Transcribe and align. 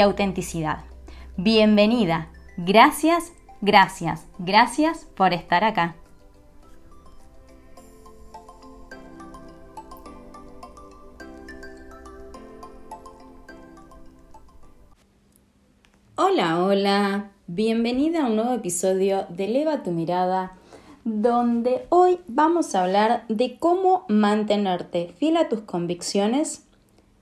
autenticidad. 0.00 0.84
Bienvenida. 1.36 2.28
Gracias, 2.56 3.32
gracias, 3.60 4.26
gracias 4.38 5.06
por 5.16 5.32
estar 5.32 5.64
acá. 5.64 5.96
Hola, 16.14 16.62
hola. 16.64 17.30
Bienvenida 17.46 18.22
a 18.22 18.26
un 18.26 18.36
nuevo 18.36 18.54
episodio 18.54 19.26
de 19.28 19.46
Eleva 19.46 19.82
tu 19.82 19.90
mirada, 19.90 20.52
donde 21.04 21.84
hoy 21.88 22.20
vamos 22.28 22.74
a 22.74 22.84
hablar 22.84 23.24
de 23.28 23.58
cómo 23.58 24.06
mantenerte 24.08 25.12
fiel 25.18 25.36
a 25.36 25.48
tus 25.48 25.60
convicciones 25.60 26.64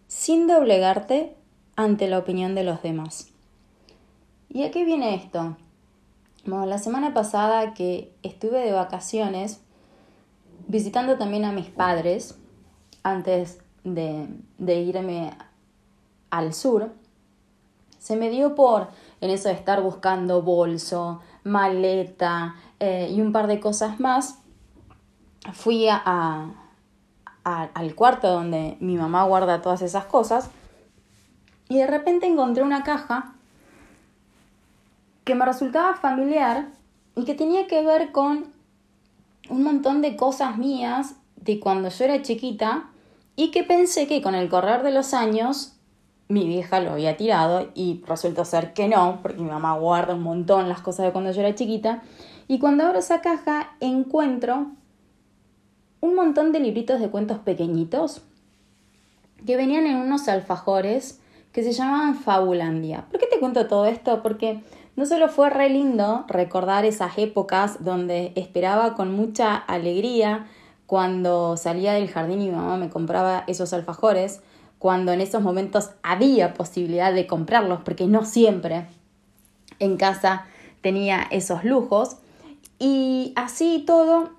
sin 0.06 0.46
doblegarte 0.46 1.34
ante 1.80 2.08
la 2.08 2.18
opinión 2.18 2.54
de 2.54 2.62
los 2.62 2.82
demás. 2.82 3.28
¿Y 4.50 4.64
a 4.64 4.70
qué 4.70 4.84
viene 4.84 5.14
esto? 5.14 5.56
Bueno, 6.44 6.66
la 6.66 6.76
semana 6.76 7.14
pasada 7.14 7.72
que 7.72 8.12
estuve 8.22 8.58
de 8.58 8.72
vacaciones, 8.72 9.62
visitando 10.68 11.16
también 11.16 11.46
a 11.46 11.52
mis 11.52 11.68
padres, 11.68 12.38
antes 13.02 13.60
de, 13.84 14.28
irme 14.58 15.32
al 16.28 16.52
sur, 16.52 16.92
se 17.98 18.16
me 18.16 18.28
dio 18.28 18.54
por, 18.54 18.88
en 19.22 19.30
eso 19.30 19.48
de 19.48 19.54
estar 19.54 19.82
buscando 19.82 20.42
bolso, 20.42 21.20
maleta 21.44 22.56
eh, 22.78 23.10
y 23.10 23.22
un 23.22 23.32
par 23.32 23.46
de 23.46 23.58
cosas 23.58 24.00
más, 24.00 24.38
fui 25.54 25.88
al 25.88 26.54
cuarto 27.94 28.28
donde 28.28 28.76
mi 28.80 28.96
mamá 28.96 29.24
guarda 29.24 29.62
todas 29.62 29.80
esas 29.80 30.04
cosas 30.04 30.50
y 31.70 31.78
de 31.78 31.86
repente 31.86 32.26
encontré 32.26 32.64
una 32.64 32.82
caja 32.82 33.32
que 35.24 35.36
me 35.36 35.46
resultaba 35.46 35.94
familiar 35.94 36.66
y 37.14 37.24
que 37.24 37.34
tenía 37.34 37.68
que 37.68 37.82
ver 37.82 38.10
con 38.10 38.46
un 39.48 39.62
montón 39.62 40.02
de 40.02 40.16
cosas 40.16 40.58
mías 40.58 41.14
de 41.36 41.60
cuando 41.60 41.88
yo 41.88 42.04
era 42.04 42.22
chiquita 42.22 42.90
y 43.36 43.52
que 43.52 43.62
pensé 43.62 44.08
que 44.08 44.20
con 44.20 44.34
el 44.34 44.48
correr 44.48 44.82
de 44.82 44.90
los 44.90 45.14
años 45.14 45.76
mi 46.26 46.44
vieja 46.44 46.80
lo 46.80 46.90
había 46.90 47.16
tirado 47.16 47.70
y 47.74 48.02
resultó 48.04 48.44
ser 48.44 48.72
que 48.72 48.88
no, 48.88 49.20
porque 49.22 49.40
mi 49.40 49.48
mamá 49.48 49.78
guarda 49.78 50.16
un 50.16 50.22
montón 50.24 50.68
las 50.68 50.80
cosas 50.80 51.06
de 51.06 51.12
cuando 51.12 51.30
yo 51.30 51.40
era 51.40 51.54
chiquita. 51.54 52.02
Y 52.48 52.58
cuando 52.58 52.84
abro 52.84 52.98
esa 52.98 53.20
caja 53.20 53.76
encuentro 53.78 54.66
un 56.00 56.14
montón 56.16 56.50
de 56.50 56.58
libritos 56.58 56.98
de 56.98 57.10
cuentos 57.10 57.38
pequeñitos 57.38 58.22
que 59.46 59.56
venían 59.56 59.86
en 59.86 59.96
unos 59.96 60.26
alfajores 60.28 61.20
que 61.52 61.62
se 61.62 61.72
llamaban 61.72 62.14
Fabulandia. 62.14 63.06
¿Por 63.10 63.20
qué 63.20 63.26
te 63.26 63.38
cuento 63.38 63.66
todo 63.66 63.86
esto? 63.86 64.22
Porque 64.22 64.62
no 64.96 65.06
solo 65.06 65.28
fue 65.28 65.50
re 65.50 65.70
lindo 65.70 66.24
recordar 66.28 66.84
esas 66.84 67.18
épocas 67.18 67.82
donde 67.82 68.32
esperaba 68.36 68.94
con 68.94 69.14
mucha 69.14 69.56
alegría 69.56 70.46
cuando 70.86 71.56
salía 71.56 71.92
del 71.92 72.08
jardín 72.08 72.42
y 72.42 72.46
mi 72.46 72.56
mamá 72.56 72.76
me 72.76 72.90
compraba 72.90 73.44
esos 73.46 73.72
alfajores, 73.72 74.40
cuando 74.78 75.12
en 75.12 75.20
esos 75.20 75.42
momentos 75.42 75.90
había 76.02 76.54
posibilidad 76.54 77.12
de 77.12 77.26
comprarlos, 77.26 77.80
porque 77.84 78.06
no 78.06 78.24
siempre 78.24 78.86
en 79.78 79.96
casa 79.96 80.46
tenía 80.80 81.26
esos 81.30 81.64
lujos. 81.64 82.16
Y 82.78 83.32
así 83.36 83.84
todo, 83.86 84.30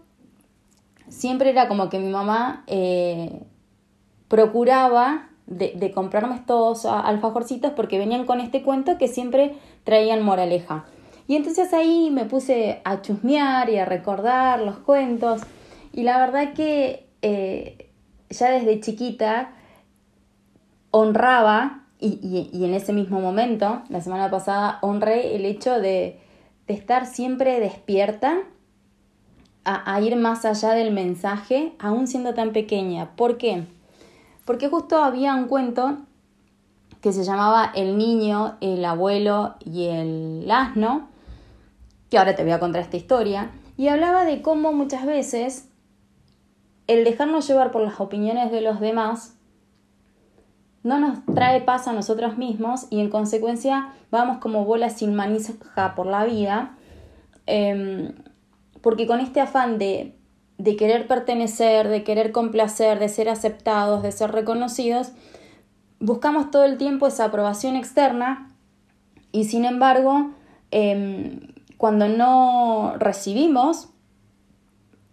siempre 1.08 1.52
era 1.52 1.68
como 1.68 1.90
que 1.90 2.00
mi 2.00 2.12
mamá 2.12 2.64
eh, 2.68 3.44
procuraba 4.28 5.31
de, 5.52 5.92
comprarme 5.92 6.36
estos 6.36 6.86
alfajorcitos 6.86 7.74
porque 7.74 7.98
venían 7.98 8.26
con 8.26 8.40
este 8.40 8.64
cuento 8.64 8.98
que 8.98 9.08
siempre 9.08 9.56
traían 9.84 10.24
moraleja. 10.24 10.86
Y 11.28 11.36
entonces 11.36 11.74
ahí 11.74 12.10
me 12.12 12.26
puse 12.26 12.82
a 12.84 13.02
chusmear 13.02 13.70
y 13.70 13.78
a 13.78 13.86
recordar 13.86 14.62
los 14.62 14.78
cuentos. 14.78 15.42
Y 15.94 16.04
la 16.04 16.18
verdad 16.20 16.54
que 16.54 17.08
eh, 17.22 17.90
ya 18.30 18.52
desde 18.52 18.80
chiquita 18.80 19.52
honraba, 20.92 21.78
y, 22.04 22.66
en 22.66 22.74
ese 22.74 22.94
mismo 22.94 23.22
momento, 23.22 23.84
la 23.90 24.02
semana 24.02 24.32
pasada, 24.32 24.80
honré 24.82 25.36
el 25.36 25.46
hecho 25.46 25.80
de, 25.80 26.20
estar 26.68 27.06
siempre 27.06 27.60
despierta 27.60 28.40
a, 29.66 29.94
a, 29.94 30.02
ir 30.02 30.16
más 30.16 30.46
allá 30.46 30.72
del 30.72 30.92
mensaje, 30.92 31.74
aún 31.80 32.08
siendo 32.08 32.34
tan 32.34 32.54
pequeña. 32.54 33.16
¿Por 33.18 33.38
qué? 33.38 33.66
Porque 34.52 34.68
justo 34.68 35.02
había 35.02 35.34
un 35.34 35.48
cuento 35.48 36.00
que 37.00 37.14
se 37.14 37.24
llamaba 37.24 37.72
El 37.74 37.98
niño, 37.98 38.58
el 38.60 38.84
abuelo 38.84 39.56
y 39.64 39.86
el 39.86 40.52
asno, 40.52 41.08
que 42.10 42.18
ahora 42.18 42.36
te 42.36 42.44
voy 42.44 42.52
a 42.52 42.60
contar 42.60 42.82
esta 42.82 42.98
historia, 42.98 43.52
y 43.78 43.88
hablaba 43.88 44.26
de 44.26 44.42
cómo 44.42 44.74
muchas 44.74 45.06
veces 45.06 45.70
el 46.88 47.06
dejarnos 47.06 47.48
llevar 47.48 47.72
por 47.72 47.82
las 47.82 48.02
opiniones 48.02 48.52
de 48.52 48.60
los 48.60 48.82
demás 48.82 49.38
no 50.84 51.00
nos 51.00 51.26
trae 51.34 51.62
paz 51.62 51.88
a 51.88 51.94
nosotros 51.94 52.38
mismos 52.38 52.88
y 52.90 53.00
en 53.00 53.10
consecuencia 53.10 53.94
vamos 54.12 54.40
como 54.40 54.66
bolas 54.66 54.98
sin 54.98 55.16
manija 55.16 55.96
por 55.96 56.08
la 56.08 56.26
vida, 56.26 56.76
em, 57.46 58.16
porque 58.82 59.08
con 59.08 59.22
este 59.22 59.40
afán 59.40 59.78
de 59.78 60.20
de 60.64 60.76
querer 60.76 61.08
pertenecer, 61.08 61.88
de 61.88 62.04
querer 62.04 62.32
complacer, 62.32 63.00
de 63.00 63.10
ser 63.10 63.30
aceptados, 63.30 64.04
de 64.04 64.12
ser 64.12 64.32
reconocidos, 64.32 65.12
buscamos 66.00 66.52
todo 66.52 66.66
el 66.66 66.78
tiempo 66.78 67.08
esa 67.08 67.26
aprobación 67.26 67.76
externa 67.76 68.48
y 69.32 69.46
sin 69.46 69.66
embargo, 69.66 70.32
em, 70.70 71.40
cuando 71.78 72.08
no 72.08 72.94
recibimos 73.00 73.90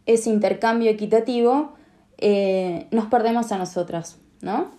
ese 0.04 0.28
intercambio 0.28 0.90
equitativo, 0.90 1.74
eh, 2.18 2.86
nos 2.90 3.06
perdemos 3.06 3.50
a 3.50 3.58
nosotros, 3.58 4.18
¿no? 4.42 4.77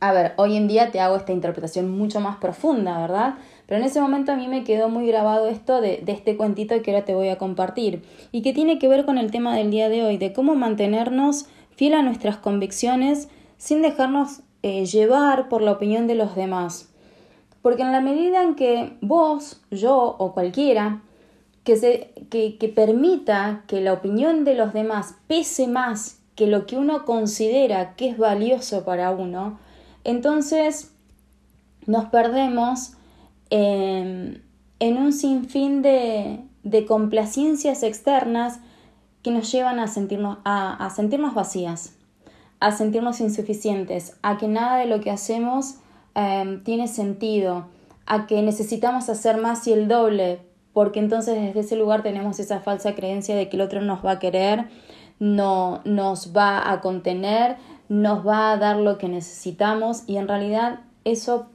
A 0.00 0.12
ver, 0.12 0.34
hoy 0.36 0.56
en 0.56 0.68
día 0.68 0.92
te 0.92 1.00
hago 1.00 1.16
esta 1.16 1.32
interpretación 1.32 1.90
mucho 1.90 2.20
más 2.20 2.36
profunda, 2.36 3.00
¿verdad? 3.00 3.34
Pero 3.66 3.80
en 3.80 3.86
ese 3.86 4.00
momento 4.00 4.30
a 4.30 4.36
mí 4.36 4.46
me 4.46 4.62
quedó 4.62 4.88
muy 4.88 5.08
grabado 5.08 5.48
esto 5.48 5.80
de, 5.80 6.04
este 6.06 6.36
cuentito 6.36 6.80
que 6.82 6.92
ahora 6.92 7.04
te 7.04 7.14
voy 7.14 7.30
a 7.30 7.38
compartir 7.38 8.04
y 8.30 8.42
que 8.42 8.52
tiene 8.52 8.78
que 8.78 8.86
ver 8.86 9.04
con 9.04 9.18
el 9.18 9.32
tema 9.32 9.56
del 9.56 9.72
día 9.72 9.88
de 9.88 10.04
hoy, 10.04 10.16
de 10.16 10.32
cómo 10.32 10.54
mantenernos 10.54 11.46
fiel 11.74 11.94
a 11.94 12.02
nuestras 12.02 12.36
convicciones 12.36 13.28
sin 13.56 13.82
dejarnos 13.82 14.42
eh, 14.62 14.86
llevar 14.86 15.48
por 15.48 15.62
la 15.62 15.72
opinión 15.72 16.06
de 16.06 16.14
los 16.14 16.36
demás. 16.36 16.90
Porque 17.60 17.82
en 17.82 17.90
la 17.90 18.00
medida 18.00 18.44
en 18.44 18.54
que 18.54 18.92
vos, 19.00 19.62
yo 19.72 20.14
o 20.18 20.32
cualquiera 20.32 21.02
que, 21.64 21.76
se, 21.76 22.12
que, 22.30 22.56
que 22.56 22.68
permita 22.68 23.64
que 23.66 23.80
la 23.80 23.94
opinión 23.94 24.44
de 24.44 24.54
los 24.54 24.72
demás 24.72 25.16
pese 25.26 25.66
más 25.66 26.20
que 26.36 26.46
lo 26.46 26.66
que 26.66 26.76
uno 26.76 27.04
considera 27.04 27.96
que 27.96 28.08
es 28.08 28.16
valioso 28.16 28.84
para 28.84 29.10
uno, 29.10 29.58
entonces 30.04 30.92
nos 31.86 32.06
perdemos 32.06 32.92
en 33.50 34.42
un 34.80 35.12
sinfín 35.12 35.82
de, 35.82 36.40
de, 36.62 36.86
complacencias 36.86 37.82
externas 37.82 38.60
que 39.22 39.30
nos 39.30 39.50
llevan 39.50 39.78
a 39.78 39.86
sentirnos, 39.86 40.38
a, 40.44 40.88
sentirnos 40.94 41.34
vacías, 41.34 41.94
a 42.60 42.72
sentirnos 42.72 43.20
insuficientes, 43.20 44.16
a 44.22 44.36
que 44.36 44.48
nada 44.48 44.78
de 44.78 44.86
lo 44.86 45.00
que 45.00 45.10
hacemos 45.10 45.76
em, 46.14 46.62
tiene 46.62 46.88
sentido, 46.88 47.66
a 48.06 48.26
que 48.26 48.42
necesitamos 48.42 49.08
hacer 49.08 49.38
más 49.38 49.66
y 49.66 49.72
el 49.72 49.88
doble, 49.88 50.40
porque 50.72 51.00
entonces 51.00 51.40
desde 51.40 51.60
ese 51.60 51.76
lugar 51.76 52.02
tenemos 52.02 52.38
esa 52.38 52.60
falsa 52.60 52.94
creencia 52.94 53.34
de 53.34 53.48
que 53.48 53.56
el 53.56 53.62
otro 53.62 53.80
nos 53.80 54.04
va 54.04 54.12
a 54.12 54.18
querer, 54.18 54.66
no 55.18 55.80
nos 55.84 56.36
va 56.36 56.70
a 56.70 56.80
contener, 56.80 57.56
nos 57.88 58.26
va 58.26 58.52
a 58.52 58.56
dar 58.56 58.76
lo 58.76 58.98
que 58.98 59.08
necesitamos 59.08 60.04
y 60.06 60.16
en 60.16 60.28
realidad 60.28 60.80
eso, 61.04 61.46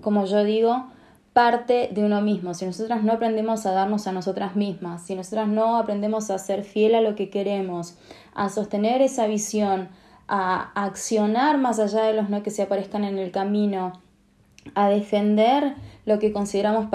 como 0.00 0.26
yo 0.26 0.44
digo, 0.44 0.86
parte 1.32 1.88
de 1.92 2.04
uno 2.04 2.20
mismo. 2.20 2.52
Si 2.54 2.66
nosotras 2.66 3.04
no 3.04 3.12
aprendemos 3.12 3.64
a 3.64 3.72
darnos 3.72 4.06
a 4.06 4.12
nosotras 4.12 4.56
mismas, 4.56 5.02
si 5.02 5.14
nosotras 5.14 5.48
no 5.48 5.76
aprendemos 5.76 6.30
a 6.30 6.38
ser 6.38 6.64
fiel 6.64 6.94
a 6.94 7.00
lo 7.00 7.14
que 7.14 7.30
queremos, 7.30 7.96
a 8.34 8.48
sostener 8.48 9.02
esa 9.02 9.26
visión, 9.26 9.88
a 10.26 10.72
accionar 10.74 11.58
más 11.58 11.78
allá 11.78 12.02
de 12.02 12.14
los 12.14 12.28
no 12.28 12.42
que 12.42 12.50
se 12.50 12.62
aparezcan 12.62 13.04
en 13.04 13.18
el 13.18 13.30
camino, 13.30 13.92
a 14.74 14.88
defender 14.88 15.74
lo 16.04 16.18
que 16.18 16.32
consideramos 16.32 16.86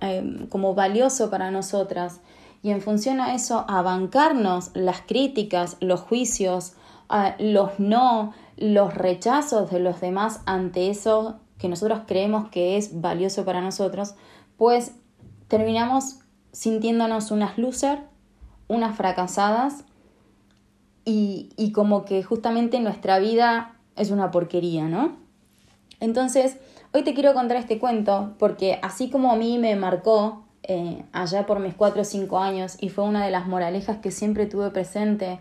eh, 0.00 0.46
como 0.48 0.74
valioso 0.74 1.30
para 1.30 1.50
nosotras 1.50 2.20
y 2.62 2.70
en 2.70 2.82
función 2.82 3.20
a 3.20 3.34
eso 3.34 3.64
a 3.68 3.82
bancarnos 3.82 4.70
las 4.74 5.00
críticas, 5.02 5.76
los 5.80 6.00
juicios, 6.00 6.74
los 7.38 7.78
no, 7.78 8.32
los 8.56 8.94
rechazos 8.94 9.70
de 9.70 9.80
los 9.80 10.00
demás 10.00 10.40
ante 10.46 10.90
eso 10.90 11.40
que 11.58 11.68
nosotros 11.68 12.00
creemos 12.06 12.48
que 12.48 12.76
es 12.76 13.00
valioso 13.00 13.44
para 13.44 13.60
nosotros, 13.60 14.14
pues 14.56 14.92
terminamos 15.48 16.20
sintiéndonos 16.52 17.30
unas 17.30 17.58
loser, 17.58 18.00
unas 18.68 18.96
fracasadas 18.96 19.84
y, 21.04 21.50
y 21.56 21.72
como 21.72 22.04
que 22.04 22.22
justamente 22.22 22.80
nuestra 22.80 23.18
vida 23.18 23.74
es 23.96 24.10
una 24.10 24.30
porquería, 24.30 24.88
¿no? 24.88 25.16
Entonces, 25.98 26.56
hoy 26.92 27.02
te 27.02 27.12
quiero 27.12 27.34
contar 27.34 27.58
este 27.58 27.78
cuento 27.78 28.34
porque 28.38 28.78
así 28.82 29.10
como 29.10 29.32
a 29.32 29.36
mí 29.36 29.58
me 29.58 29.76
marcó 29.76 30.44
eh, 30.62 31.04
allá 31.12 31.46
por 31.46 31.58
mis 31.58 31.74
4 31.74 32.02
o 32.02 32.04
5 32.04 32.38
años 32.38 32.76
y 32.80 32.90
fue 32.90 33.04
una 33.04 33.24
de 33.24 33.30
las 33.30 33.46
moralejas 33.46 33.98
que 33.98 34.10
siempre 34.10 34.46
tuve 34.46 34.70
presente 34.70 35.40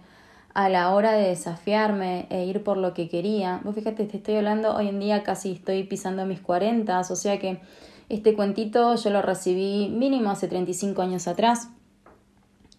a 0.59 0.67
la 0.67 0.93
hora 0.93 1.13
de 1.13 1.29
desafiarme 1.29 2.27
e 2.29 2.43
ir 2.43 2.65
por 2.65 2.75
lo 2.75 2.93
que 2.93 3.07
quería. 3.07 3.61
Vos 3.63 3.75
fíjate, 3.75 4.03
te 4.03 4.17
estoy 4.17 4.35
hablando 4.35 4.75
hoy 4.75 4.89
en 4.89 4.99
día 4.99 5.23
casi 5.23 5.53
estoy 5.53 5.83
pisando 5.85 6.25
mis 6.25 6.41
40, 6.41 6.99
o 6.99 7.15
sea 7.15 7.39
que 7.39 7.61
este 8.09 8.33
cuentito 8.33 8.93
yo 8.95 9.09
lo 9.09 9.21
recibí 9.21 9.87
mínimo 9.87 10.31
hace 10.31 10.49
35 10.49 11.01
años 11.01 11.29
atrás 11.29 11.69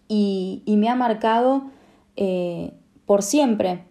y, 0.07 0.61
y 0.67 0.77
me 0.77 0.89
ha 0.89 0.95
marcado 0.95 1.71
eh, 2.17 2.71
por 3.07 3.23
siempre. 3.23 3.83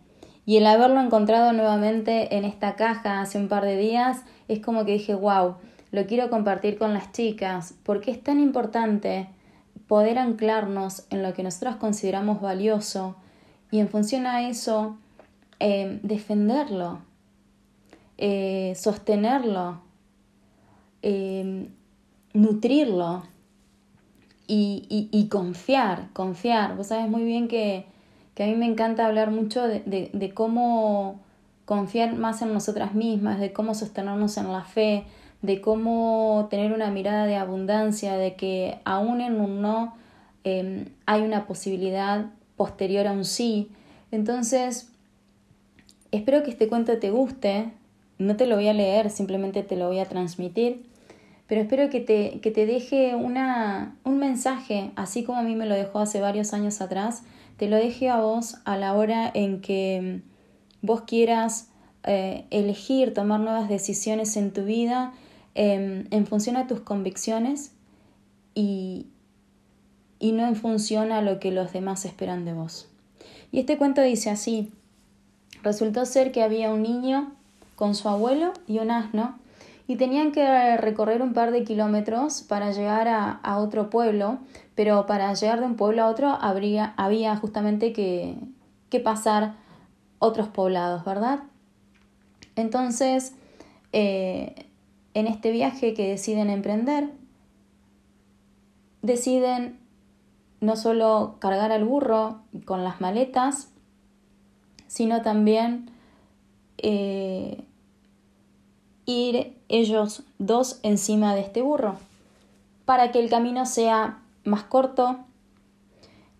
Y 0.47 0.59
el 0.59 0.67
haberlo 0.67 1.01
encontrado 1.01 1.53
nuevamente 1.53 2.37
en 2.37 2.45
esta 2.45 2.77
caja 2.77 3.21
hace 3.21 3.39
un 3.39 3.49
par 3.49 3.65
de 3.65 3.77
días 3.77 4.23
es 4.47 4.61
como 4.61 4.85
que 4.85 4.93
dije, 4.93 5.17
wow, 5.17 5.57
lo 5.91 6.07
quiero 6.07 6.31
compartir 6.31 6.79
con 6.79 6.95
las 6.95 7.11
chicas, 7.11 7.75
porque 7.83 8.13
es 8.13 8.23
tan 8.23 8.39
importante 8.39 9.31
poder 9.89 10.17
anclarnos 10.17 11.07
en 11.11 11.25
lo 11.25 11.33
que 11.33 11.43
nosotros 11.43 11.75
consideramos 11.75 12.41
valioso 12.41 13.17
y 13.71 13.79
en 13.79 13.89
función 13.89 14.27
a 14.27 14.49
eso 14.49 14.97
eh, 15.59 16.01
defenderlo, 16.03 17.01
eh, 18.19 18.75
sostenerlo, 18.77 19.81
eh, 21.03 21.69
nutrirlo 22.33 23.23
y, 24.47 25.09
y, 25.13 25.29
confiar, 25.29 26.09
confiar. 26.13 26.77
Vos 26.77 26.89
sabes 26.89 27.09
muy 27.09 27.23
bien 27.23 27.47
que, 27.47 27.87
que 28.35 28.45
a 28.45 28.47
mí 28.47 28.55
me 28.55 28.67
encanta 28.67 29.07
hablar 29.07 29.31
mucho 29.31 29.63
de, 29.63 29.81
de, 29.81 30.11
de 30.13 30.35
cómo 30.35 31.21
confiar 31.65 32.17
más 32.17 32.43
en 32.43 32.53
nosotras 32.53 32.95
mismas, 32.95 33.39
de 33.39 33.53
cómo 33.53 33.75
sostenernos 33.75 34.37
en 34.39 34.51
la 34.51 34.65
fe, 34.65 35.05
de 35.43 35.61
cómo 35.61 36.49
tener 36.51 36.73
una 36.73 36.91
mirada 36.91 37.27
de 37.27 37.37
abundancia, 37.37 38.17
de 38.17 38.35
que 38.35 38.81
aún 38.85 39.21
en 39.21 39.41
un 39.41 39.63
no 39.63 39.95
em, 40.45 40.87
hay 41.07 41.23
una 41.23 41.47
posibilidad 41.47 42.27
posterior 42.61 43.07
a 43.07 43.13
un 43.13 43.25
sí. 43.25 43.71
Entonces, 44.11 44.89
espero 46.11 46.43
que 46.43 46.51
este 46.51 46.69
cuento 46.69 46.99
te 46.99 47.11
guste. 47.11 47.73
No 48.19 48.37
te 48.37 48.47
lo 48.47 48.57
voy 48.57 48.69
a 48.69 48.75
leer, 48.75 49.09
simplemente 49.09 49.63
te 49.63 49.77
lo 49.77 49.89
voy 49.89 50.01
a 50.01 50.05
transmitir. 50.05 50.85
Pero 51.47 51.63
espero 51.63 51.89
que 51.89 52.01
te, 52.01 52.41
que 52.41 52.51
te 52.51 52.67
deje 52.67 53.15
una, 53.15 53.97
un 54.05 54.19
mensaje, 54.19 54.91
así 54.95 55.25
como 55.25 55.39
a 55.39 55.43
mí 55.43 55.57
me 55.57 55.67
lo 55.67 55.75
dejó 55.75 56.01
hace 56.01 56.21
varios 56.21 56.53
años 56.53 56.81
atrás, 56.83 57.23
te 57.57 57.69
lo 57.69 57.77
deje 57.77 58.11
a 58.11 58.21
vos 58.21 58.57
a 58.65 58.77
la 58.77 58.95
hora 58.95 59.31
en 59.33 59.61
que 59.63 60.21
vos 60.83 61.03
quieras 61.03 61.71
eh, 62.05 62.45
elegir, 62.51 63.15
tomar 63.15 63.41
nuevas 63.41 63.69
decisiones 63.71 64.37
en 64.37 64.53
tu 64.53 64.65
vida 64.65 65.13
Em, 65.55 66.07
en 66.13 66.27
función 66.27 66.57
a 66.57 66.69
tus 66.69 66.81
convicciones 66.81 67.73
y, 68.55 69.07
y 70.21 70.33
no 70.33 70.47
en 70.47 70.55
función 70.55 71.11
a 71.11 71.23
lo 71.23 71.41
que 71.41 71.51
los 71.51 71.73
demás 71.73 72.05
esperan 72.05 72.45
de 72.45 72.53
vos. 72.53 72.87
Y 73.51 73.59
este 73.59 73.77
cuento 73.79 74.03
dice 74.03 74.31
así, 74.31 74.71
resultó 75.65 76.05
ser 76.07 76.31
que 76.31 76.45
había 76.45 76.71
un 76.71 76.83
niño 76.83 77.33
con 77.75 77.97
su 77.97 78.09
abuelo 78.09 78.53
y 78.69 78.79
un 78.79 78.93
asno 78.93 79.37
y 79.89 79.97
tenían 79.97 80.31
que 80.31 80.77
recorrer 80.77 81.21
un 81.21 81.33
par 81.33 81.51
de 81.51 81.65
kilómetros 81.65 82.43
para 82.43 82.71
llegar 82.71 83.09
a, 83.09 83.59
otro 83.59 83.91
pueblo, 83.91 84.39
pero 84.77 85.07
para 85.07 85.35
llegar 85.35 85.59
de 85.59 85.67
un 85.67 85.75
pueblo 85.75 86.05
a 86.05 86.09
otro 86.09 86.39
había 86.41 87.37
justamente 87.37 87.93
que, 87.93 88.37
que 88.89 89.01
pasar 89.01 89.55
otros 90.21 90.47
poblados, 90.47 91.05
¿verdad? 91.05 91.41
Entonces, 92.55 93.35
eh, 93.93 94.67
en 95.15 95.27
este 95.27 95.51
viaje 95.51 95.95
que 95.95 96.09
deciden 96.09 96.51
emprender, 96.51 97.11
deciden 99.03 99.80
no 100.61 100.77
solo 100.77 101.37
cargar 101.39 101.73
al 101.73 101.85
burro 101.85 102.41
con 102.65 102.85
las 102.85 103.01
maletas, 103.01 103.69
sino 104.87 105.23
también 105.23 105.91
eh, 106.79 107.65
ir 109.07 109.57
ellos 109.69 110.23
dos 110.39 110.81
encima 110.83 111.35
de 111.35 111.43
este 111.43 111.63
burro, 111.63 111.97
para 112.85 113.13
que 113.13 113.21
el 113.21 113.31
camino 113.31 113.67
sea 113.67 114.19
más 114.45 114.65
corto, 114.65 115.19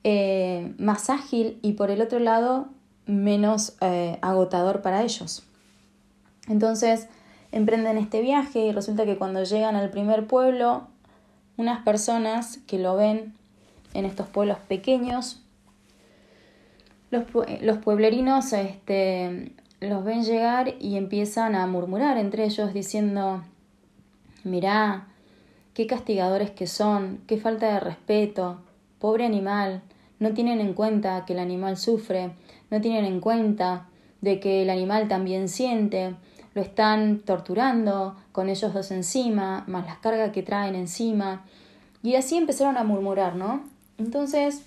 eh, 0.05 0.75
más 0.79 1.11
ágil 1.11 1.59
y 1.63 1.73
por 1.73 1.91
el 1.91 2.01
otro 2.01 2.19
lado 2.19 2.69
menos 3.07 3.77
eh, 3.81 4.19
agotador 4.23 4.83
para 4.83 5.03
ellos. 5.03 5.43
Entonces, 6.49 7.09
emprenden 7.53 7.99
este 7.99 8.23
viaje 8.23 8.67
y 8.67 8.73
resulta 8.73 9.05
que 9.05 9.19
cuando 9.19 9.43
llegan 9.45 9.77
al 9.77 9.91
primer 9.91 10.27
pueblo, 10.27 10.89
unas 11.57 11.83
personas 11.85 12.59
que 12.67 12.79
lo 12.79 12.97
ven 12.97 13.35
en 13.95 14.05
estos 14.05 14.27
pueblos 14.29 14.59
pequeños, 14.69 15.43
los, 17.11 17.25
los 17.61 17.79
pueblerinos 17.79 18.53
este, 18.53 19.53
los 19.81 20.05
ven 20.05 20.25
llegar 20.25 20.75
y 20.79 20.97
empiezan 20.97 21.55
a 21.55 21.67
murmurar 21.67 22.19
entre 22.19 22.45
ellos 22.45 22.73
diciendo, 22.73 23.43
mirá, 24.45 25.09
qué 25.75 25.87
castigadores 25.87 26.51
que 26.51 26.67
son, 26.67 27.21
qué 27.27 27.39
falta 27.39 27.73
de 27.73 27.81
respeto, 27.81 28.61
pobre 28.99 29.25
animal, 29.25 29.83
no 30.19 30.33
tienen 30.35 30.61
en 30.61 30.75
cuenta 30.75 31.25
que 31.25 31.33
el 31.33 31.39
animal 31.39 31.77
sufre, 31.79 32.33
no 32.71 32.81
tienen 32.81 33.07
en 33.07 33.21
cuenta 33.21 33.89
de 34.21 34.39
que 34.39 34.63
el 34.63 34.71
animal 34.71 35.09
también 35.09 35.49
siente, 35.49 36.15
lo 36.55 36.63
están 36.63 37.21
torturando 37.21 38.17
con 38.33 38.49
ellos 38.49 38.75
dos 38.75 38.91
encima, 38.91 39.65
más 39.67 39.87
las 39.87 39.99
cargas 39.99 40.33
que 40.33 40.43
traen 40.43 40.75
encima. 40.75 41.45
Y 42.03 42.17
así 42.17 42.37
empezaron 42.37 42.77
a 42.77 42.85
murmurar, 42.85 43.37
¿no? 43.37 43.65
Entonces, 44.01 44.65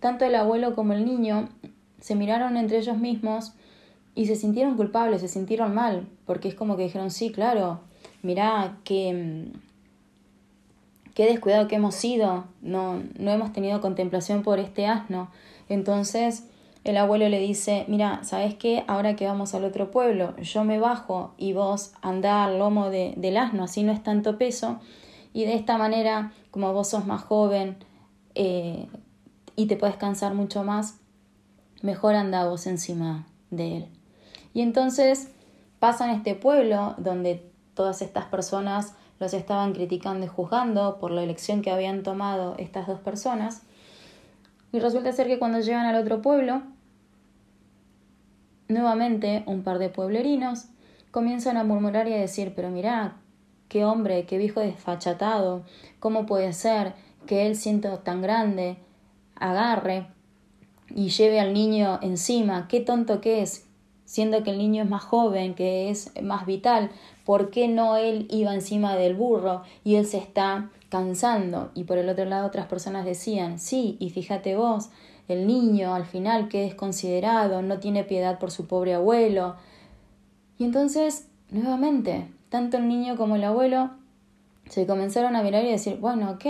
tanto 0.00 0.26
el 0.26 0.34
abuelo 0.34 0.74
como 0.74 0.92
el 0.92 1.06
niño 1.06 1.48
se 1.98 2.14
miraron 2.14 2.58
entre 2.58 2.76
ellos 2.76 2.98
mismos 2.98 3.54
y 4.14 4.26
se 4.26 4.36
sintieron 4.36 4.76
culpables, 4.76 5.22
se 5.22 5.28
sintieron 5.28 5.74
mal, 5.74 6.06
porque 6.26 6.48
es 6.48 6.54
como 6.54 6.76
que 6.76 6.82
dijeron, 6.84 7.10
sí, 7.10 7.32
claro, 7.32 7.80
mirá 8.22 8.76
que 8.84 9.50
qué 11.14 11.24
descuidado 11.24 11.68
que 11.68 11.76
hemos 11.76 11.94
sido, 11.94 12.44
no, 12.60 13.02
no 13.18 13.30
hemos 13.30 13.54
tenido 13.54 13.80
contemplación 13.80 14.42
por 14.42 14.58
este 14.58 14.86
asno. 14.86 15.30
Entonces, 15.70 16.44
el 16.84 16.98
abuelo 16.98 17.30
le 17.30 17.40
dice, 17.40 17.86
mira, 17.88 18.22
¿sabes 18.24 18.54
qué? 18.56 18.84
Ahora 18.86 19.16
que 19.16 19.26
vamos 19.26 19.54
al 19.54 19.64
otro 19.64 19.90
pueblo, 19.90 20.36
yo 20.36 20.64
me 20.64 20.78
bajo 20.78 21.32
y 21.38 21.54
vos 21.54 21.94
andá 22.02 22.44
al 22.44 22.58
lomo 22.58 22.90
de, 22.90 23.14
del 23.16 23.38
asno, 23.38 23.64
así 23.64 23.82
no 23.84 23.92
es 23.92 24.02
tanto 24.02 24.36
peso. 24.36 24.80
Y 25.32 25.46
de 25.46 25.54
esta 25.54 25.78
manera, 25.78 26.32
como 26.50 26.74
vos 26.74 26.90
sos 26.90 27.06
más 27.06 27.22
joven 27.22 27.78
eh, 28.36 28.86
y 29.56 29.66
te 29.66 29.76
puedes 29.76 29.96
cansar 29.96 30.34
mucho 30.34 30.62
más, 30.62 30.98
mejor 31.82 32.14
anda 32.14 32.48
vos 32.48 32.68
encima 32.68 33.26
de 33.50 33.78
él. 33.78 33.88
Y 34.54 34.60
entonces 34.60 35.32
pasan 35.80 36.10
este 36.10 36.36
pueblo 36.36 36.94
donde 36.98 37.50
todas 37.74 38.00
estas 38.00 38.26
personas 38.26 38.94
los 39.18 39.34
estaban 39.34 39.72
criticando 39.72 40.24
y 40.24 40.28
juzgando 40.28 40.98
por 41.00 41.10
la 41.10 41.24
elección 41.24 41.62
que 41.62 41.72
habían 41.72 42.04
tomado 42.04 42.54
estas 42.58 42.86
dos 42.86 43.00
personas. 43.00 43.62
Y 44.72 44.78
resulta 44.78 45.12
ser 45.12 45.26
que 45.26 45.38
cuando 45.38 45.58
llegan 45.58 45.86
al 45.86 45.96
otro 45.96 46.22
pueblo, 46.22 46.62
Nuevamente, 48.68 49.44
un 49.46 49.62
par 49.62 49.78
de 49.78 49.90
pueblerinos 49.90 50.66
comienzan 51.12 51.56
a 51.56 51.62
murmurar 51.62 52.08
y 52.08 52.14
a 52.14 52.18
decir, 52.18 52.52
pero 52.56 52.68
mirá, 52.68 53.14
qué 53.68 53.84
hombre, 53.84 54.26
qué 54.26 54.38
viejo 54.38 54.58
desfachatado, 54.58 55.62
¿cómo 56.00 56.26
puede 56.26 56.52
ser 56.52 56.94
que 57.26 57.46
él 57.46 57.56
siendo 57.56 57.98
tan 57.98 58.22
grande 58.22 58.76
agarre 59.34 60.06
y 60.94 61.08
lleve 61.10 61.40
al 61.40 61.52
niño 61.52 61.98
encima? 62.02 62.68
Qué 62.68 62.80
tonto 62.80 63.20
que 63.20 63.42
es, 63.42 63.66
siendo 64.04 64.42
que 64.42 64.50
el 64.50 64.58
niño 64.58 64.84
es 64.84 64.88
más 64.88 65.02
joven, 65.02 65.54
que 65.54 65.90
es 65.90 66.12
más 66.22 66.46
vital, 66.46 66.90
¿por 67.24 67.50
qué 67.50 67.68
no 67.68 67.96
él 67.96 68.26
iba 68.30 68.54
encima 68.54 68.96
del 68.96 69.14
burro 69.14 69.62
y 69.84 69.96
él 69.96 70.06
se 70.06 70.18
está 70.18 70.70
cansando? 70.88 71.70
Y 71.74 71.84
por 71.84 71.98
el 71.98 72.08
otro 72.08 72.24
lado 72.24 72.46
otras 72.46 72.66
personas 72.66 73.04
decían, 73.04 73.58
sí, 73.58 73.96
y 73.98 74.10
fíjate 74.10 74.56
vos, 74.56 74.90
el 75.28 75.46
niño 75.46 75.94
al 75.94 76.06
final 76.06 76.48
que 76.48 76.66
es 76.66 76.74
considerado, 76.74 77.62
no 77.62 77.78
tiene 77.78 78.04
piedad 78.04 78.38
por 78.38 78.50
su 78.50 78.66
pobre 78.66 78.94
abuelo. 78.94 79.56
Y 80.58 80.64
entonces, 80.64 81.28
nuevamente, 81.50 82.28
tanto 82.48 82.76
el 82.76 82.88
niño 82.88 83.16
como 83.16 83.36
el 83.36 83.44
abuelo 83.44 83.90
se 84.68 84.86
comenzaron 84.86 85.36
a 85.36 85.42
mirar 85.42 85.64
y 85.64 85.70
decir, 85.70 85.98
bueno, 85.98 86.30
ok, 86.30 86.44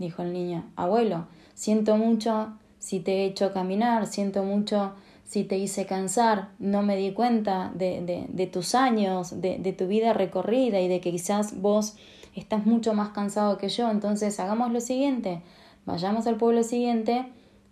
dijo 0.00 0.22
el 0.22 0.32
niño, 0.32 0.64
abuelo, 0.76 1.26
siento 1.54 1.96
mucho 1.96 2.54
si 2.78 3.00
te 3.00 3.18
he 3.18 3.24
hecho 3.26 3.52
caminar, 3.52 4.06
siento 4.06 4.42
mucho 4.42 4.94
si 5.24 5.44
te 5.44 5.58
hice 5.58 5.86
cansar, 5.86 6.48
no 6.58 6.82
me 6.82 6.96
di 6.96 7.12
cuenta 7.12 7.70
de, 7.74 8.26
de, 8.28 8.46
tus 8.48 8.74
años, 8.74 9.40
de, 9.40 9.58
de, 9.58 9.72
tu 9.72 9.86
vida 9.86 10.12
recorrida 10.12 10.80
y 10.80 10.88
de 10.88 11.00
que 11.00 11.12
quizás 11.12 11.60
vos 11.60 11.96
estás 12.34 12.66
mucho 12.66 12.94
más 12.94 13.10
cansado 13.10 13.56
que 13.56 13.68
yo, 13.68 13.90
entonces 13.90 14.40
hagamos 14.40 14.72
lo 14.72 14.80
siguiente, 14.80 15.42
vayamos 15.86 16.26
al 16.26 16.36
pueblo 16.36 16.64
siguiente, 16.64 17.26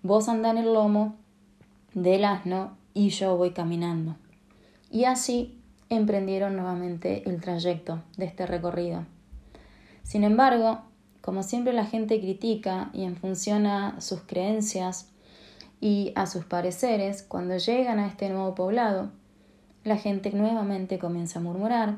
vos 0.04 0.28
andá 0.28 0.50
en 0.50 0.58
el 0.58 0.73
lomo 0.73 1.16
del 1.94 2.25
asno 2.25 2.76
y 2.94 3.08
yo 3.08 3.37
voy 3.37 3.50
caminando. 3.50 4.16
Y 4.90 5.04
así 5.04 5.58
emprendieron 5.88 6.54
nuevamente 6.54 7.28
el 7.28 7.40
trayecto 7.40 8.02
de 8.16 8.26
este 8.26 8.47
recorrido. 8.47 9.06
Sin 10.02 10.25
embargo, 10.25 10.82
como 11.21 11.43
siempre 11.43 11.73
la 11.73 11.85
gente 11.85 12.21
critica 12.21 12.91
y 12.93 13.05
en 13.05 13.17
función 13.17 13.67
a 13.67 14.01
sus 14.01 14.21
creencias 14.23 15.11
y 15.81 16.13
a 16.17 16.27
sus 16.27 16.45
pareceres, 16.45 17.23
cuando 17.23 17.57
llegan 17.57 17.99
a 17.99 18.07
este 18.07 18.29
nuevo 18.29 18.55
poblado, 18.55 19.11
la 19.85 19.97
gente 19.97 20.33
nuevamente 20.33 20.99
comienza 20.99 21.39
a 21.39 21.43
murmurar, 21.43 21.97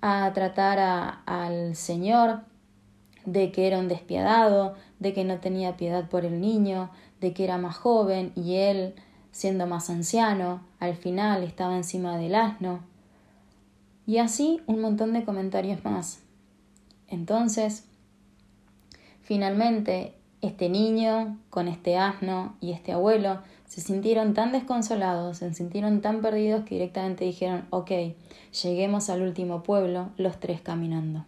a 0.00 0.30
tratar 0.34 1.20
al 1.26 1.74
Señor 1.74 2.42
de 3.24 3.52
que 3.52 3.66
era 3.66 3.78
un 3.78 3.88
despiadado, 3.88 4.74
de 4.98 5.12
que 5.12 5.24
no 5.24 5.38
tenía 5.38 5.76
piedad 5.76 6.08
por 6.08 6.24
el 6.24 6.40
niño, 6.40 6.90
de 7.20 7.32
que 7.32 7.44
era 7.44 7.58
más 7.58 7.76
joven 7.76 8.32
y 8.34 8.54
él, 8.54 8.94
siendo 9.32 9.66
más 9.66 9.90
anciano, 9.90 10.62
al 10.80 10.94
final 10.94 11.42
estaba 11.42 11.76
encima 11.76 12.16
del 12.16 12.34
asno. 12.34 12.80
Y 14.06 14.18
así 14.18 14.62
un 14.66 14.80
montón 14.80 15.12
de 15.12 15.24
comentarios 15.24 15.84
más. 15.84 16.20
Entonces, 17.08 17.84
finalmente, 19.28 20.14
este 20.40 20.70
niño 20.70 21.38
con 21.50 21.68
este 21.68 21.98
asno 21.98 22.56
y 22.62 22.72
este 22.72 22.92
abuelo 22.92 23.42
se 23.66 23.82
sintieron 23.82 24.32
tan 24.32 24.52
desconsolados, 24.52 25.36
se 25.36 25.52
sintieron 25.52 26.00
tan 26.00 26.22
perdidos 26.22 26.64
que 26.64 26.76
directamente 26.76 27.26
dijeron, 27.26 27.66
ok, 27.68 27.90
lleguemos 28.62 29.10
al 29.10 29.20
último 29.20 29.62
pueblo, 29.62 30.08
los 30.16 30.40
tres 30.40 30.62
caminando. 30.62 31.26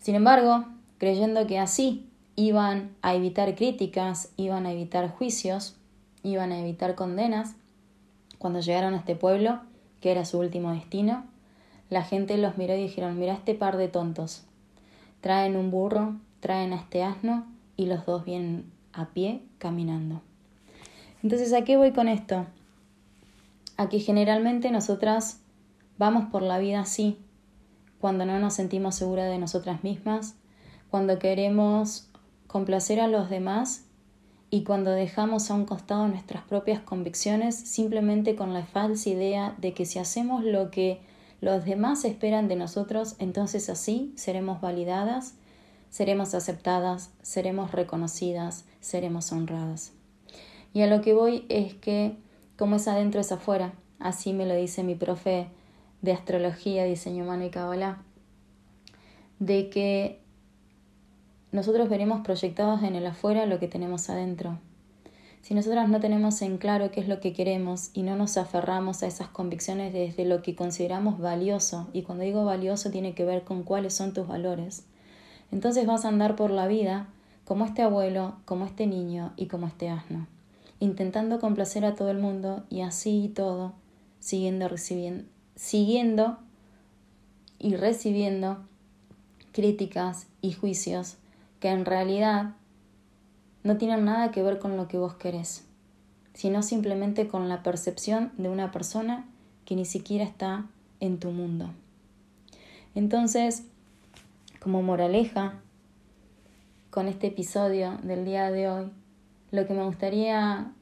Sin 0.00 0.16
embargo, 0.16 0.66
creyendo 0.98 1.46
que 1.46 1.58
así 1.58 2.10
iban 2.36 2.94
a 3.00 3.14
evitar 3.14 3.54
críticas, 3.54 4.30
iban 4.36 4.66
a 4.66 4.72
evitar 4.72 5.08
juicios, 5.08 5.78
iban 6.22 6.52
a 6.52 6.60
evitar 6.60 6.94
condenas, 6.94 7.54
cuando 8.36 8.60
llegaron 8.60 8.92
a 8.92 8.98
este 8.98 9.16
pueblo, 9.16 9.62
que 10.02 10.10
era 10.10 10.26
su 10.26 10.38
último 10.38 10.72
destino, 10.72 11.24
la 11.88 12.02
gente 12.02 12.36
los 12.36 12.58
miró 12.58 12.76
y 12.76 12.82
dijeron, 12.82 13.18
mira 13.18 13.32
este 13.32 13.54
par 13.54 13.78
de 13.78 13.88
tontos, 13.88 14.44
traen 15.22 15.56
un 15.56 15.70
burro, 15.70 16.18
traen 16.42 16.72
a 16.72 16.76
este 16.76 17.04
asno 17.04 17.46
y 17.76 17.86
los 17.86 18.04
dos 18.04 18.24
vienen 18.24 18.70
a 18.92 19.06
pie 19.10 19.42
caminando. 19.58 20.20
Entonces, 21.22 21.52
¿a 21.52 21.62
qué 21.62 21.76
voy 21.76 21.92
con 21.92 22.08
esto? 22.08 22.46
A 23.76 23.88
que 23.88 24.00
generalmente 24.00 24.72
nosotras 24.72 25.40
vamos 25.98 26.24
por 26.32 26.42
la 26.42 26.58
vida 26.58 26.80
así, 26.80 27.16
cuando 28.00 28.26
no 28.26 28.40
nos 28.40 28.54
sentimos 28.54 28.96
seguras 28.96 29.30
de 29.30 29.38
nosotras 29.38 29.84
mismas, 29.84 30.34
cuando 30.90 31.20
queremos 31.20 32.08
complacer 32.48 33.00
a 33.00 33.06
los 33.06 33.30
demás 33.30 33.84
y 34.50 34.64
cuando 34.64 34.90
dejamos 34.90 35.48
a 35.48 35.54
un 35.54 35.64
costado 35.64 36.08
nuestras 36.08 36.42
propias 36.42 36.80
convicciones 36.80 37.54
simplemente 37.54 38.34
con 38.34 38.52
la 38.52 38.66
falsa 38.66 39.08
idea 39.08 39.54
de 39.58 39.74
que 39.74 39.86
si 39.86 40.00
hacemos 40.00 40.42
lo 40.42 40.72
que 40.72 41.00
los 41.40 41.64
demás 41.64 42.04
esperan 42.04 42.48
de 42.48 42.56
nosotros, 42.56 43.14
entonces 43.20 43.68
así 43.68 44.12
seremos 44.16 44.60
validadas, 44.60 45.36
seremos 45.92 46.34
aceptadas, 46.34 47.10
seremos 47.20 47.70
reconocidas, 47.70 48.64
seremos 48.80 49.30
honradas. 49.30 49.92
Y 50.72 50.80
a 50.80 50.86
lo 50.86 51.02
que 51.02 51.12
voy 51.12 51.44
es 51.50 51.74
que 51.74 52.16
como 52.56 52.76
es 52.76 52.88
adentro 52.88 53.20
es 53.20 53.30
afuera, 53.30 53.74
así 53.98 54.32
me 54.32 54.46
lo 54.46 54.54
dice 54.54 54.84
mi 54.84 54.94
profe 54.94 55.48
de 56.00 56.12
astrología, 56.12 56.84
diseño 56.84 57.24
humano 57.24 57.44
y 57.44 57.50
Kabbalah, 57.50 58.02
de 59.38 59.68
que 59.68 60.18
nosotros 61.50 61.90
veremos 61.90 62.22
proyectados 62.22 62.82
en 62.82 62.96
el 62.96 63.06
afuera 63.06 63.44
lo 63.44 63.58
que 63.58 63.68
tenemos 63.68 64.08
adentro. 64.08 64.58
Si 65.42 65.52
nosotras 65.52 65.90
no 65.90 66.00
tenemos 66.00 66.40
en 66.40 66.56
claro 66.56 66.90
qué 66.90 67.00
es 67.00 67.08
lo 67.08 67.20
que 67.20 67.34
queremos 67.34 67.90
y 67.92 68.02
no 68.02 68.16
nos 68.16 68.38
aferramos 68.38 69.02
a 69.02 69.08
esas 69.08 69.28
convicciones 69.28 69.92
desde 69.92 70.24
lo 70.24 70.40
que 70.40 70.56
consideramos 70.56 71.18
valioso, 71.18 71.88
y 71.92 72.02
cuando 72.02 72.24
digo 72.24 72.46
valioso 72.46 72.90
tiene 72.90 73.12
que 73.12 73.26
ver 73.26 73.44
con 73.44 73.62
cuáles 73.62 73.92
son 73.92 74.14
tus 74.14 74.26
valores, 74.26 74.86
entonces 75.52 75.86
vas 75.86 76.04
a 76.04 76.08
andar 76.08 76.34
por 76.34 76.50
la 76.50 76.66
vida 76.66 77.06
como 77.44 77.66
este 77.66 77.82
abuelo, 77.82 78.36
como 78.46 78.64
este 78.64 78.86
niño 78.86 79.32
y 79.36 79.46
como 79.46 79.66
este 79.66 79.88
asno, 79.88 80.26
intentando 80.80 81.38
complacer 81.38 81.84
a 81.84 81.94
todo 81.94 82.10
el 82.10 82.18
mundo 82.18 82.64
y 82.70 82.80
así 82.80 83.26
y 83.26 83.28
todo, 83.28 83.74
siguiendo, 84.18 84.66
recibiendo, 84.68 85.24
siguiendo 85.54 86.38
y 87.58 87.76
recibiendo 87.76 88.64
críticas 89.52 90.26
y 90.40 90.52
juicios 90.52 91.18
que 91.60 91.68
en 91.68 91.84
realidad 91.84 92.54
no 93.62 93.76
tienen 93.76 94.04
nada 94.04 94.30
que 94.30 94.42
ver 94.42 94.58
con 94.58 94.76
lo 94.76 94.88
que 94.88 94.98
vos 94.98 95.14
querés, 95.14 95.64
sino 96.32 96.62
simplemente 96.62 97.28
con 97.28 97.48
la 97.48 97.62
percepción 97.62 98.32
de 98.38 98.48
una 98.48 98.72
persona 98.72 99.26
que 99.66 99.76
ni 99.76 99.84
siquiera 99.84 100.24
está 100.24 100.66
en 100.98 101.18
tu 101.18 101.30
mundo. 101.30 101.70
Entonces, 102.94 103.64
como 104.62 104.80
moraleja, 104.80 105.60
con 106.90 107.08
este 107.08 107.26
episodio 107.26 107.98
del 108.04 108.24
día 108.24 108.52
de 108.52 108.68
hoy, 108.68 108.92
lo 109.50 109.66
que 109.66 109.74
me 109.74 109.82
gustaría 109.82 110.72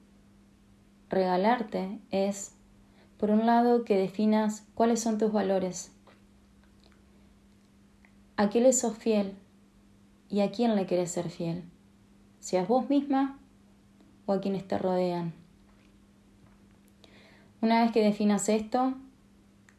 regalarte 1.08 1.98
es, 2.10 2.54
por 3.16 3.30
un 3.30 3.46
lado, 3.46 3.84
que 3.84 3.96
definas 3.96 4.66
cuáles 4.74 5.00
son 5.00 5.16
tus 5.16 5.32
valores, 5.32 5.92
a 8.36 8.50
qué 8.50 8.60
le 8.60 8.74
sos 8.74 8.98
fiel, 8.98 9.34
y 10.28 10.42
a 10.42 10.50
quién 10.50 10.76
le 10.76 10.86
querés 10.86 11.12
ser 11.12 11.30
fiel, 11.30 11.64
si 12.38 12.58
a 12.58 12.64
vos 12.64 12.90
misma 12.90 13.38
o 14.26 14.34
a 14.34 14.42
quienes 14.42 14.68
te 14.68 14.76
rodean. 14.76 15.32
Una 17.62 17.82
vez 17.82 17.92
que 17.92 18.02
definas 18.02 18.50
esto, 18.50 18.94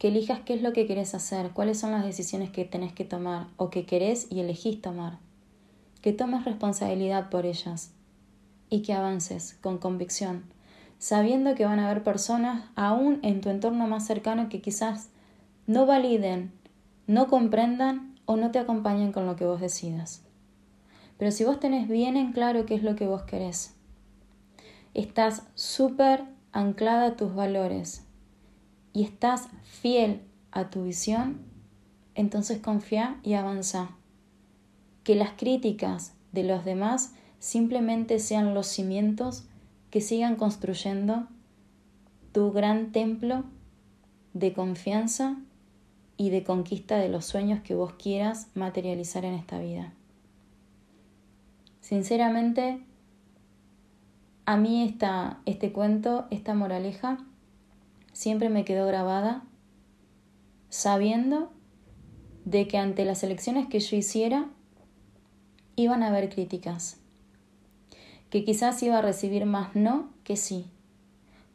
que 0.02 0.08
elijas 0.08 0.40
qué 0.40 0.54
es 0.54 0.62
lo 0.62 0.72
que 0.72 0.88
querés 0.88 1.14
hacer, 1.14 1.52
cuáles 1.52 1.78
son 1.78 1.92
las 1.92 2.04
decisiones 2.04 2.50
que 2.50 2.64
tenés 2.64 2.92
que 2.92 3.04
tomar 3.04 3.46
o 3.56 3.70
que 3.70 3.86
querés 3.86 4.26
y 4.30 4.40
elegís 4.40 4.82
tomar. 4.82 5.20
Que 6.00 6.12
tomes 6.12 6.44
responsabilidad 6.44 7.30
por 7.30 7.46
ellas 7.46 7.92
y 8.68 8.82
que 8.82 8.94
avances 8.94 9.56
con 9.60 9.78
convicción, 9.78 10.42
sabiendo 10.98 11.54
que 11.54 11.66
van 11.66 11.78
a 11.78 11.88
haber 11.88 12.02
personas 12.02 12.64
aún 12.74 13.20
en 13.22 13.40
tu 13.40 13.48
entorno 13.48 13.86
más 13.86 14.04
cercano 14.04 14.48
que 14.48 14.60
quizás 14.60 15.10
no 15.68 15.86
validen, 15.86 16.50
no 17.06 17.28
comprendan 17.28 18.16
o 18.24 18.34
no 18.34 18.50
te 18.50 18.58
acompañen 18.58 19.12
con 19.12 19.24
lo 19.26 19.36
que 19.36 19.46
vos 19.46 19.60
decidas. 19.60 20.24
Pero 21.16 21.30
si 21.30 21.44
vos 21.44 21.60
tenés 21.60 21.86
bien 21.86 22.16
en 22.16 22.32
claro 22.32 22.66
qué 22.66 22.74
es 22.74 22.82
lo 22.82 22.96
que 22.96 23.06
vos 23.06 23.22
querés, 23.22 23.76
estás 24.94 25.44
súper 25.54 26.24
anclada 26.50 27.06
a 27.06 27.16
tus 27.16 27.36
valores 27.36 28.01
y 28.92 29.04
estás 29.04 29.48
fiel 29.64 30.22
a 30.50 30.70
tu 30.70 30.84
visión, 30.84 31.40
entonces 32.14 32.60
confía 32.60 33.18
y 33.22 33.34
avanza. 33.34 33.90
Que 35.04 35.14
las 35.14 35.32
críticas 35.32 36.14
de 36.32 36.44
los 36.44 36.64
demás 36.64 37.14
simplemente 37.38 38.18
sean 38.18 38.54
los 38.54 38.66
cimientos 38.66 39.44
que 39.90 40.00
sigan 40.00 40.36
construyendo 40.36 41.26
tu 42.32 42.52
gran 42.52 42.92
templo 42.92 43.44
de 44.32 44.52
confianza 44.52 45.36
y 46.16 46.30
de 46.30 46.44
conquista 46.44 46.96
de 46.98 47.08
los 47.08 47.24
sueños 47.24 47.60
que 47.62 47.74
vos 47.74 47.94
quieras 47.94 48.48
materializar 48.54 49.24
en 49.24 49.34
esta 49.34 49.58
vida. 49.58 49.92
Sinceramente, 51.80 52.80
a 54.46 54.56
mí 54.56 54.82
esta, 54.84 55.40
este 55.46 55.72
cuento, 55.72 56.26
esta 56.30 56.54
moraleja, 56.54 57.18
siempre 58.12 58.48
me 58.48 58.64
quedó 58.64 58.86
grabada 58.86 59.44
sabiendo 60.68 61.52
de 62.44 62.66
que 62.66 62.78
ante 62.78 63.04
las 63.04 63.22
elecciones 63.22 63.66
que 63.68 63.80
yo 63.80 63.96
hiciera 63.96 64.48
iban 65.76 66.02
a 66.02 66.08
haber 66.08 66.28
críticas, 66.28 66.98
que 68.30 68.44
quizás 68.44 68.82
iba 68.82 68.98
a 68.98 69.02
recibir 69.02 69.46
más 69.46 69.74
no 69.76 70.10
que 70.24 70.36
sí, 70.36 70.66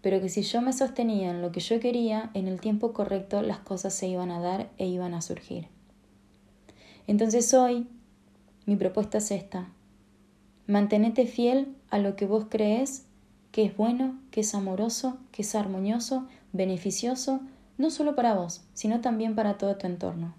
pero 0.02 0.22
que 0.22 0.30
si 0.30 0.44
yo 0.44 0.62
me 0.62 0.74
sostenía 0.74 1.32
en 1.32 1.42
lo 1.42 1.52
que 1.52 1.60
yo 1.60 1.80
quería, 1.80 2.30
en 2.34 2.48
el 2.48 2.62
tiempo 2.62 2.94
correcto 2.94 3.42
las 3.42 3.60
cosas 3.60 3.94
se 3.94 4.08
iban 4.08 4.32
a 4.32 4.40
dar 4.40 4.70
e 4.78 4.88
iban 4.88 5.14
a 5.14 5.22
surgir. 5.22 5.68
Entonces 7.08 7.54
hoy 7.54 7.88
mi 8.66 8.76
propuesta 8.76 9.18
es 9.18 9.32
esta, 9.32 9.70
Mantenete 10.68 11.26
fiel 11.26 11.78
a 11.90 11.98
lo 11.98 12.18
que 12.18 12.26
vos 12.26 12.48
crees 12.50 13.06
que 13.54 13.64
es 13.64 13.78
bueno, 13.78 14.20
que 14.32 14.42
es 14.42 14.54
amoroso, 14.54 15.18
que 15.32 15.44
es 15.44 15.56
armonioso, 15.56 16.28
beneficioso, 16.54 17.42
no 17.78 17.90
solo 17.92 18.16
para 18.16 18.34
vos, 18.34 18.62
sino 18.74 19.02
también 19.02 19.36
para 19.36 19.58
todo 19.58 19.76
tu 19.76 19.88
entorno. 19.88 20.34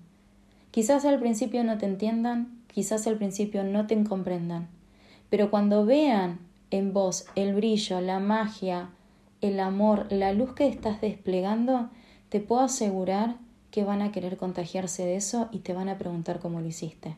Quizás 0.71 1.05
al 1.05 1.19
principio 1.19 1.65
no 1.65 1.79
te 1.79 1.87
entiendan, 1.87 2.59
quizás 2.67 3.07
al 3.07 3.17
principio 3.17 3.65
no 3.65 3.87
te 3.87 4.03
comprendan, 4.05 4.69
pero 5.31 5.51
cuando 5.51 5.85
vean 5.85 6.39
en 6.71 6.93
vos 6.93 7.27
el 7.35 7.55
brillo, 7.55 8.01
la 8.01 8.21
magia, 8.21 8.91
el 9.41 9.61
amor, 9.61 10.07
la 10.11 10.33
luz 10.33 10.53
que 10.55 10.67
estás 10.67 11.01
desplegando, 11.01 11.91
te 12.29 12.41
puedo 12.41 12.63
asegurar 12.63 13.37
que 13.71 13.85
van 13.85 14.03
a 14.03 14.13
querer 14.13 14.37
contagiarse 14.37 15.05
de 15.05 15.17
eso 15.17 15.49
y 15.53 15.59
te 15.59 15.73
van 15.73 15.89
a 15.89 15.99
preguntar 15.99 16.41
cómo 16.41 16.61
lo 16.61 16.67
hiciste. 16.67 17.17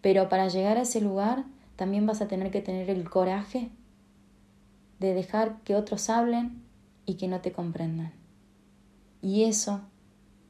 Pero 0.00 0.28
para 0.28 0.48
llegar 0.48 0.76
a 0.76 0.82
ese 0.82 1.00
lugar 1.00 1.44
también 1.76 2.06
vas 2.06 2.20
a 2.20 2.28
tener 2.28 2.50
que 2.50 2.60
tener 2.60 2.90
el 2.90 3.08
coraje 3.08 3.70
de 4.98 5.14
dejar 5.14 5.58
que 5.62 5.76
otros 5.76 6.10
hablen 6.10 6.62
y 7.08 7.14
que 7.14 7.26
no 7.26 7.40
te 7.40 7.50
comprendan. 7.50 8.12
Y 9.22 9.44
eso, 9.44 9.80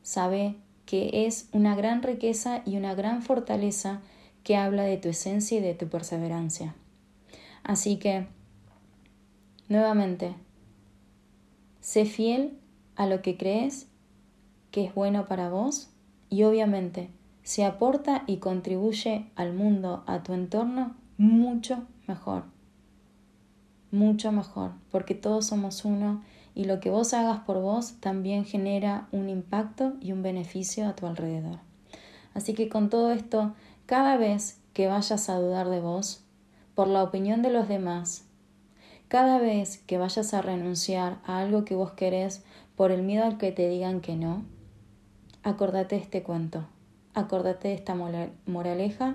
sabe 0.02 0.56
que 0.84 1.26
es 1.26 1.48
una 1.52 1.76
gran 1.76 2.02
riqueza 2.02 2.62
y 2.66 2.76
una 2.76 2.94
gran 2.94 3.22
fortaleza 3.22 4.00
que 4.42 4.56
habla 4.56 4.82
de 4.82 4.96
tu 4.96 5.08
esencia 5.08 5.58
y 5.58 5.60
de 5.62 5.74
tu 5.74 5.88
perseverancia. 5.88 6.74
Así 7.62 7.98
que, 7.98 8.26
nuevamente, 9.68 10.34
sé 11.80 12.04
fiel 12.04 12.58
a 12.96 13.06
lo 13.06 13.22
que 13.22 13.36
crees 13.36 13.86
que 14.72 14.84
es 14.84 14.94
bueno 14.94 15.26
para 15.26 15.50
vos 15.50 15.90
y 16.28 16.42
obviamente 16.42 17.10
si 17.42 17.62
aporta 17.62 18.24
y 18.26 18.38
contribuye 18.38 19.30
al 19.36 19.54
mundo, 19.54 20.02
a 20.06 20.22
tu 20.22 20.34
entorno, 20.34 20.96
mucho 21.18 21.86
mejor. 22.06 22.44
Mucho 23.90 24.32
mejor, 24.32 24.72
porque 24.90 25.14
todos 25.14 25.46
somos 25.46 25.84
uno 25.84 26.22
y 26.58 26.64
lo 26.64 26.80
que 26.80 26.90
vos 26.90 27.14
hagas 27.14 27.38
por 27.46 27.60
vos 27.60 27.94
también 28.00 28.44
genera 28.44 29.06
un 29.12 29.28
impacto 29.28 29.92
y 30.00 30.10
un 30.10 30.24
beneficio 30.24 30.88
a 30.88 30.96
tu 30.96 31.06
alrededor. 31.06 31.60
Así 32.34 32.52
que 32.52 32.68
con 32.68 32.90
todo 32.90 33.12
esto, 33.12 33.54
cada 33.86 34.16
vez 34.16 34.58
que 34.72 34.88
vayas 34.88 35.28
a 35.28 35.38
dudar 35.38 35.68
de 35.68 35.78
vos, 35.80 36.24
por 36.74 36.88
la 36.88 37.04
opinión 37.04 37.42
de 37.42 37.50
los 37.50 37.68
demás, 37.68 38.24
cada 39.06 39.38
vez 39.38 39.78
que 39.86 39.98
vayas 39.98 40.34
a 40.34 40.42
renunciar 40.42 41.18
a 41.24 41.38
algo 41.38 41.64
que 41.64 41.76
vos 41.76 41.92
querés 41.92 42.42
por 42.74 42.90
el 42.90 43.04
miedo 43.04 43.22
al 43.22 43.38
que 43.38 43.52
te 43.52 43.68
digan 43.68 44.00
que 44.00 44.16
no, 44.16 44.42
acordate 45.44 45.94
de 45.94 46.02
este 46.02 46.24
cuento, 46.24 46.66
acordate 47.14 47.68
de 47.68 47.74
esta 47.74 47.94
moraleja 48.46 49.14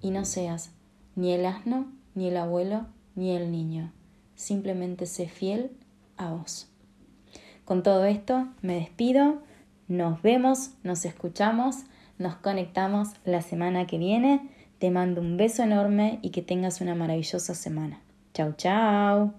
y 0.00 0.12
no 0.12 0.24
seas 0.24 0.70
ni 1.14 1.32
el 1.32 1.44
asno, 1.44 1.92
ni 2.14 2.28
el 2.28 2.38
abuelo, 2.38 2.86
ni 3.16 3.36
el 3.36 3.52
niño. 3.52 3.92
Simplemente 4.34 5.04
sé 5.04 5.28
fiel 5.28 5.70
a 6.16 6.30
vos. 6.32 6.68
Con 7.64 7.82
todo 7.82 8.04
esto 8.04 8.48
me 8.62 8.74
despido, 8.74 9.42
nos 9.88 10.22
vemos, 10.22 10.70
nos 10.82 11.04
escuchamos, 11.04 11.84
nos 12.18 12.36
conectamos 12.36 13.10
la 13.24 13.42
semana 13.42 13.86
que 13.86 13.98
viene. 13.98 14.50
Te 14.78 14.90
mando 14.90 15.20
un 15.20 15.36
beso 15.36 15.62
enorme 15.62 16.18
y 16.22 16.30
que 16.30 16.42
tengas 16.42 16.80
una 16.80 16.94
maravillosa 16.94 17.54
semana. 17.54 18.00
Chau, 18.34 18.52
chau. 18.56 19.32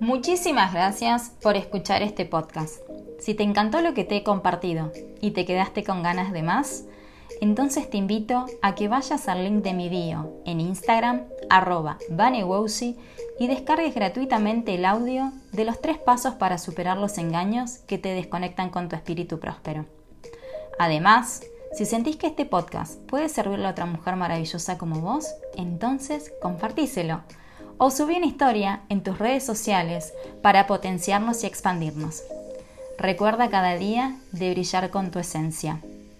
Muchísimas 0.00 0.74
gracias 0.74 1.30
por 1.40 1.56
escuchar 1.56 2.02
este 2.02 2.24
podcast. 2.24 2.80
Si 3.20 3.34
te 3.34 3.44
encantó 3.44 3.80
lo 3.82 3.94
que 3.94 4.02
te 4.02 4.16
he 4.16 4.24
compartido 4.24 4.90
y 5.20 5.30
te 5.30 5.44
quedaste 5.44 5.84
con 5.84 6.02
ganas 6.02 6.32
de 6.32 6.42
más, 6.42 6.86
entonces 7.42 7.90
te 7.90 7.96
invito 7.96 8.46
a 8.62 8.76
que 8.76 8.86
vayas 8.86 9.26
al 9.26 9.42
link 9.42 9.64
de 9.64 9.74
mi 9.74 9.88
bio 9.88 10.32
en 10.44 10.60
Instagram, 10.60 11.22
arroba 11.50 11.98
y 13.40 13.46
descargues 13.48 13.96
gratuitamente 13.96 14.76
el 14.76 14.84
audio 14.84 15.32
de 15.50 15.64
los 15.64 15.80
tres 15.80 15.98
pasos 15.98 16.34
para 16.34 16.56
superar 16.56 16.98
los 16.98 17.18
engaños 17.18 17.78
que 17.88 17.98
te 17.98 18.10
desconectan 18.10 18.70
con 18.70 18.88
tu 18.88 18.94
espíritu 18.94 19.40
próspero. 19.40 19.86
Además, 20.78 21.42
si 21.72 21.84
sentís 21.84 22.14
que 22.14 22.28
este 22.28 22.46
podcast 22.46 23.00
puede 23.08 23.28
servirle 23.28 23.66
a 23.66 23.70
otra 23.70 23.86
mujer 23.86 24.14
maravillosa 24.14 24.78
como 24.78 25.00
vos, 25.00 25.26
entonces 25.56 26.32
compartíselo 26.40 27.22
o 27.76 27.90
subí 27.90 28.18
una 28.18 28.26
historia 28.26 28.82
en 28.88 29.02
tus 29.02 29.18
redes 29.18 29.44
sociales 29.44 30.14
para 30.42 30.68
potenciarnos 30.68 31.42
y 31.42 31.48
expandirnos. 31.48 32.22
Recuerda 32.98 33.50
cada 33.50 33.74
día 33.74 34.20
de 34.30 34.52
brillar 34.52 34.90
con 34.90 35.10
tu 35.10 35.18
esencia. 35.18 35.80